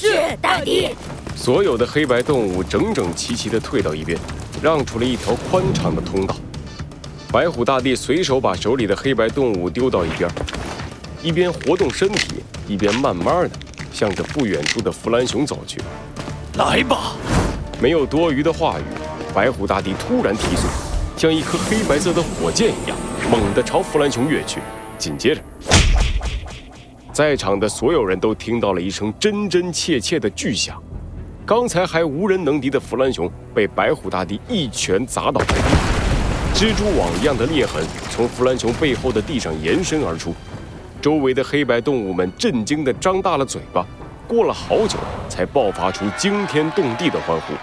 [0.00, 0.94] 是大帝。
[1.34, 4.16] 所有的黑白动物整整齐齐地退到一边，
[4.62, 6.36] 让出了一条宽敞的通道。
[7.32, 10.30] 白虎大帝随手把手里的黑白动物丢到一边，
[11.20, 13.50] 一边活动身体，一边慢慢的
[13.92, 15.80] 向着不远处的弗兰熊走去。
[16.56, 17.16] 来吧！
[17.80, 18.84] 没有多余的话语，
[19.34, 20.68] 白虎大帝突然提速，
[21.16, 22.96] 像一颗黑白色的火箭一样，
[23.28, 24.60] 猛地朝弗兰熊跃去。
[24.96, 25.40] 紧接着，
[27.18, 30.80] 在场的所有人都听到了一声真真切切的巨响。
[31.44, 35.64] 刚才还无人能敌的弗兰熊被白虎大帝一拳砸倒在地。
[36.54, 40.32] 蜘蛛网一样的裂痕从弗兰熊背后的地上延伸而出，
[41.02, 43.84] 周围的黑白动物们震惊地张大了嘴巴，
[44.28, 44.96] 过了好久
[45.28, 47.54] 才爆发出惊天动地的欢呼。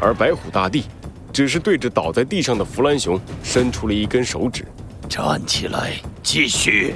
[0.00, 0.86] 而白虎大帝
[1.32, 4.64] 只是对着倒在地上的弗兰熊伸出了一根手指
[5.08, 6.94] ：“站起来，继续。”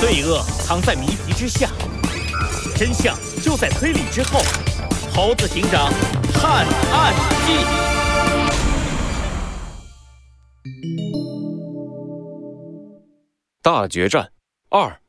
[0.00, 1.70] 罪恶藏在谜题之下，
[2.76, 4.40] 真相就在推理之后。
[5.14, 5.92] 猴子警长
[6.32, 7.14] 探案
[7.46, 7.64] 记
[13.62, 14.28] 大决战
[14.70, 15.00] 二：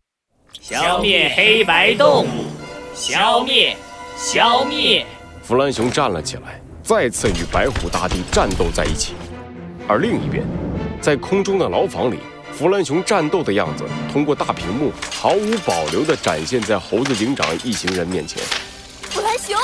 [0.61, 2.45] 消灭黑白动物，
[2.95, 3.75] 消灭，
[4.17, 5.05] 消灭！
[5.43, 9.13] 弗兰熊站了起来，再次与白虎大帝战斗在一起。
[9.87, 10.43] 而另一边，
[11.01, 12.19] 在空中的牢房里。
[12.51, 18.41] 弗兰熊战斗的样子，通过大屏幕毫无保留地展现在猴子警长一行人面前。
[19.09, 19.55] 弗兰熊，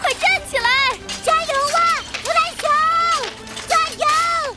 [0.00, 0.96] 快站起来！
[1.24, 1.80] 加油啊，
[2.22, 2.68] 弗兰熊！
[3.66, 4.56] 加油！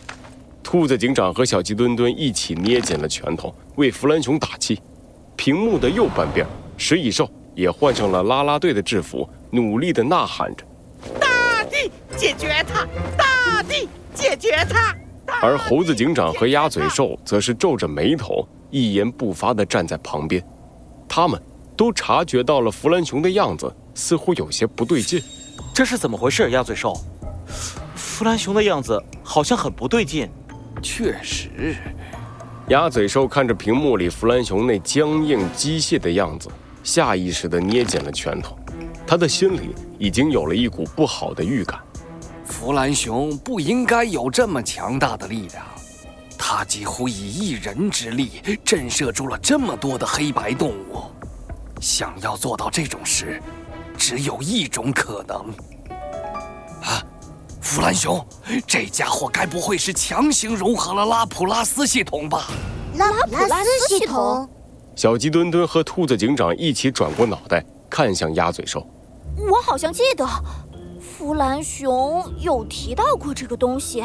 [0.62, 4.80] 兔子警长和小鸡墩墩一起捏紧了拳头，为弗兰熊打气。
[5.44, 6.45] 屏幕的右半边，
[6.78, 10.64] 食蚁兽也换上了啦啦队的制服，努力地呐喊着
[11.20, 12.86] ：“大地解决它！
[13.17, 14.95] 大地解决它！”
[15.42, 20.46] 而猴子警长和鸭嘴兽则是皱着眉头，一言不发地站在旁边。
[21.09, 21.41] 他们
[21.75, 25.19] 都察觉到了弗兰熊的样子似乎有些不对劲。
[25.73, 26.52] 这是怎么回事？
[26.52, 26.96] 鸭嘴兽，
[27.96, 30.29] 弗兰熊的样子好像很不对劲。
[30.84, 31.75] 确实，
[32.72, 36.48] 鸭嘴兽看着屏幕里弗兰熊那僵硬机械的样子，
[36.86, 38.58] 下意识地捏紧了拳头。
[39.06, 41.78] 他的心里已经有了一股不好的预感。
[42.46, 45.66] 弗兰熊不应该有这么强大的力量，
[46.38, 51.03] 他几乎以一人之力震慑住了这么多的黑白动物。
[51.82, 53.44] 想要做到这种事，
[53.98, 55.46] 只有一种可能。
[57.72, 58.26] 啊，弗兰熊，
[58.68, 62.48] 这家伙该不会是强行融合了拉普拉斯系统吧？
[62.98, 64.50] 拉普拉斯系统？
[64.94, 68.86] 小鸡墩墩和兔子警长一起转过脑袋，看向鸭嘴兽。
[69.38, 70.28] 我好像记得。
[71.00, 74.03] 弗兰熊有提到过这个东西，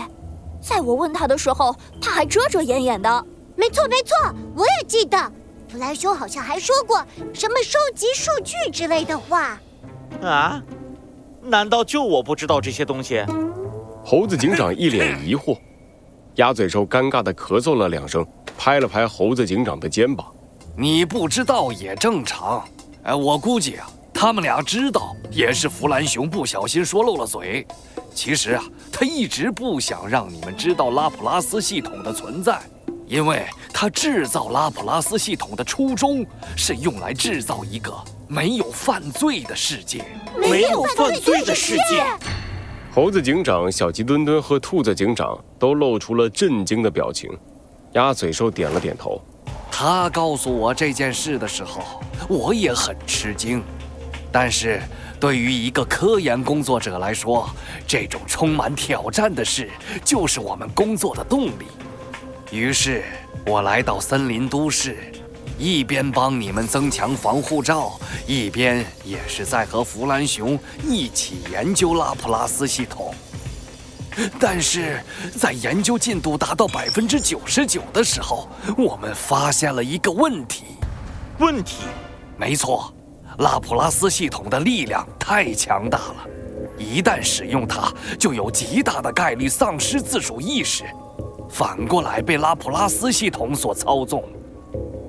[0.60, 3.26] 在我问他的时候，他还遮遮掩掩的。
[3.56, 5.18] 没错，没错，我也记得，
[5.68, 7.04] 弗兰熊好像还说过
[7.34, 9.58] 什么收集数据之类的话。
[10.22, 10.62] 啊？
[11.42, 13.24] 难道就我不知道这些东西？
[14.08, 15.58] 猴子警长一脸疑惑，
[16.36, 18.24] 鸭嘴兽尴尬的咳嗽了两声，
[18.56, 20.32] 拍了拍猴子警长的肩膀
[20.78, 22.64] ：“你不知道也正常。
[23.02, 27.66] 哎，我估计啊。”他们俩知道，也是弗兰熊不小心说漏了嘴。
[28.14, 28.62] 其实啊，
[28.92, 32.60] 他一直不想让你们知道拉普拉斯系统的存在，
[33.08, 33.44] 因为
[33.74, 36.24] 他制造拉普拉斯系统的初衷
[36.56, 37.92] 是用来制造一个
[38.28, 40.04] 没有犯罪的世界。
[40.40, 42.04] 没有犯罪的世界。
[42.96, 47.30] 猴子警长、小鸡墩墩和兔子警长都露出了震惊的表情。
[47.92, 49.20] 鸭嘴兽点了点头。
[49.70, 51.82] 他告诉我这件事的时候，
[52.26, 53.62] 我也很吃惊。
[54.32, 54.80] 但是，
[55.20, 57.46] 对于一个科研工作者来说，
[57.86, 59.68] 这种充满挑战的事
[60.02, 61.66] 就是我们工作的动力。
[62.50, 63.04] 于是，
[63.44, 64.96] 我来到森林都市，
[65.58, 73.14] 一边帮你们增强防护罩，一边也是在和弗兰熊一起研究拉普拉斯系统。
[74.38, 75.02] 但是
[75.38, 80.64] 在研究进度达到百分之九十九的时候，我们发现了一个问题。
[81.38, 81.84] 问题？
[82.38, 82.92] 没错。
[83.38, 86.26] 拉普拉斯系统的力量太强大了，
[86.78, 90.84] 一旦使用它，就有极大的概率丧失自主意识，
[91.50, 94.24] 反过来被拉普拉斯系统所操纵。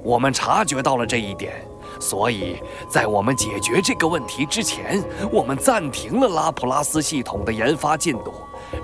[0.07, 1.61] 我们察觉到了这一点，
[1.99, 8.33] 所以在我们解决这个问题之前，我们暂停了拉普拉斯系统的研发进度，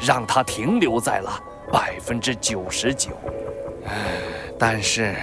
[0.01, 1.41] 让它停留在了
[1.71, 3.11] 百分之九十九。
[4.59, 5.15] 但是。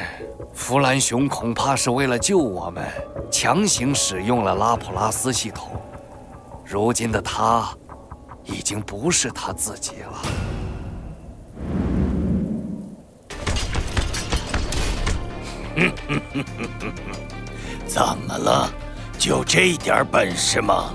[0.53, 2.85] 弗兰熊恐怕是为了救我们，
[3.31, 5.71] 强行使用了拉普拉斯系统。
[6.65, 7.69] 如今的他，
[8.45, 10.50] 已经不是他自己了。
[17.87, 18.73] 怎么了？
[19.19, 20.91] 就这点本事吗？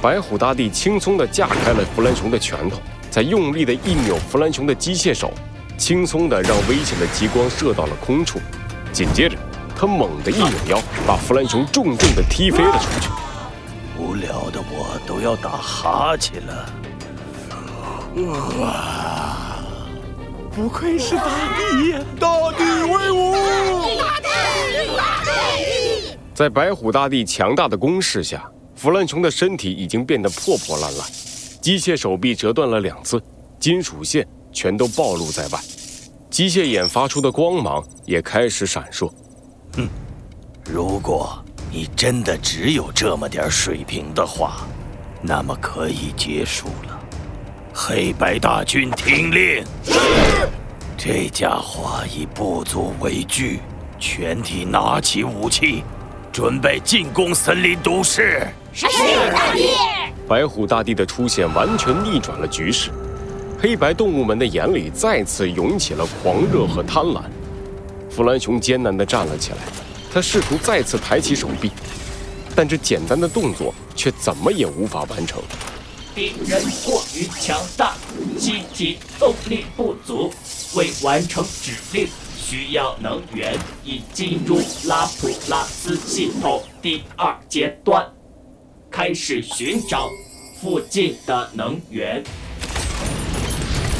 [0.00, 2.78] 白虎大帝轻松地架开了弗兰熊的拳头，
[3.10, 5.32] 再用力地一扭弗兰熊的机械手，
[5.76, 8.38] 轻松地让危险的激光射到了空处。
[8.92, 9.36] 紧接着，
[9.74, 13.08] 他猛地一扭腰，把弗兰熊重重地踢飞了出去。
[13.98, 16.66] 无聊的我都要打哈欠了。
[18.60, 19.25] 哇！
[20.56, 21.22] 不愧是大
[21.58, 22.00] 帝呀！
[22.18, 23.34] 大帝威武！
[26.34, 31.06] 在白虎大帝强大的攻势下，弗兰熊的身体已经变得破破烂烂，
[31.60, 33.22] 机械手臂折断了两次，
[33.60, 35.60] 金属线全都暴露在外，
[36.30, 39.12] 机械眼发出的光芒也开始闪烁。
[39.74, 39.86] 哼，
[40.64, 41.38] 如果
[41.70, 44.66] 你真的只有这么点水平的话，
[45.20, 46.95] 那么可以结束了。
[47.78, 49.62] 黑白大军听令！
[50.96, 53.60] 这家伙以不足为惧，
[53.98, 55.84] 全体拿起武器。
[56.32, 58.48] 准备进攻森林都市。
[58.72, 58.86] 是
[59.30, 59.68] 大帝。
[60.26, 62.90] 白虎大帝的出现完全逆转了局势，
[63.60, 67.20] 黑白动物们的眼里再次涌起了狂热和贪婪。
[68.08, 69.58] 弗兰熊艰难地站了起来，
[70.10, 71.70] 他试图再次抬起手臂，
[72.54, 75.42] 但这简单的动作却怎么也无法完成。
[76.16, 77.92] 敌人过于强大，
[78.38, 80.32] 机体动力不足，
[80.74, 82.08] 未完成指令。
[82.34, 83.54] 需要能源，
[83.84, 88.02] 已进入拉普拉斯系统第二阶段，
[88.90, 90.08] 开始寻找
[90.58, 92.24] 附近的能源。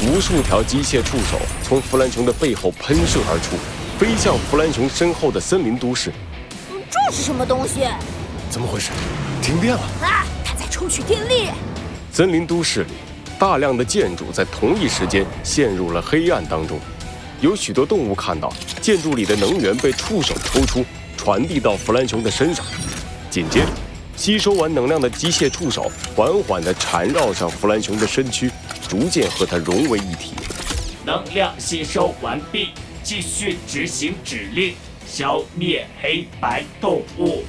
[0.01, 3.57] 无数条机械触手从弗兰熊的背后喷射而出，
[3.99, 6.11] 飞向弗兰熊身后的森林都市。
[6.89, 7.81] 这是什么东西？
[8.49, 8.89] 怎么回事？
[9.39, 9.81] 停电了！
[10.01, 11.49] 啊，它在抽取电力。
[12.17, 12.93] 森林都市里，
[13.37, 16.79] 大量的建筑在同一时间陷入了黑暗当中。
[17.41, 20.83] 有许多动物看到建筑里的能源被触手抽出，
[21.15, 22.65] 传递到弗兰熊的身上。
[23.29, 23.67] 紧接着，
[24.15, 28.49] 吸收完能量的机械触手缓缓地缠绕上弗兰熊的身躯，
[28.89, 30.33] 逐渐和它融为一体。
[31.05, 32.69] 能量吸收完毕，
[33.03, 34.73] 继续执行指令，
[35.05, 37.43] 消灭黑白动物。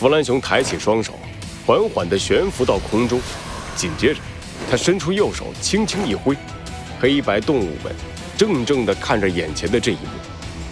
[0.00, 1.12] 弗兰熊抬起双手，
[1.66, 3.20] 缓缓地悬浮到空中。
[3.78, 4.20] 紧接着，
[4.68, 6.36] 他伸出右手，轻轻一挥，
[7.00, 7.94] 黑白动物们。
[8.36, 10.18] 怔怔地看着眼前的这一幕，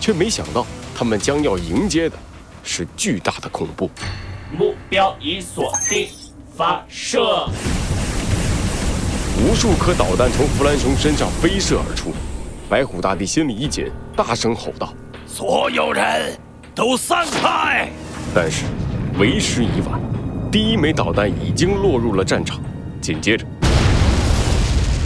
[0.00, 2.16] 却没想到他们将要迎接的
[2.64, 3.88] 是巨大的恐怖。
[4.56, 6.08] 目标已锁定，
[6.56, 7.48] 发射！
[9.38, 12.12] 无数颗导弹从弗兰熊身上飞射而出，
[12.68, 13.86] 白虎大帝心里一紧，
[14.16, 14.92] 大声吼道
[15.26, 16.36] ：“所有人
[16.74, 17.88] 都散开！”
[18.34, 18.64] 但是
[19.18, 20.00] 为时已晚，
[20.50, 22.60] 第一枚导弹已经落入了战场。
[23.06, 23.46] 紧接着，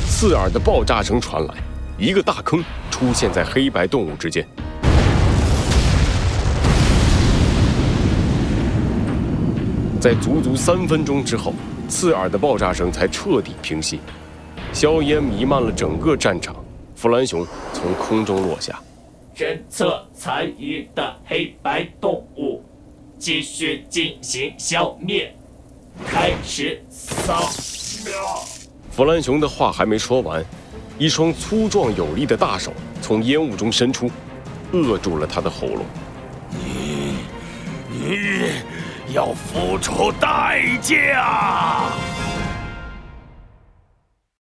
[0.09, 1.55] 刺耳的爆炸声传来。
[1.99, 4.49] 一个大坑出现在黑白动物之间，
[10.01, 11.53] 在足足三分钟之后，
[11.91, 14.01] 刺耳的爆炸声才彻底平息，
[14.73, 16.57] 硝烟弥漫了整个战场。
[16.97, 18.81] 弗兰熊从空中落下，
[19.37, 22.65] 侦测残余的黑白动物，
[23.19, 25.35] 继续进行消灭，
[26.07, 27.51] 开始扫。
[28.91, 30.45] 弗兰熊的话还没说完。
[30.99, 34.11] 一双粗壮有力的大手从烟雾中伸出，
[34.73, 35.87] 扼住了他的喉咙。
[36.51, 37.15] 你，
[37.89, 41.87] 你要付出代价！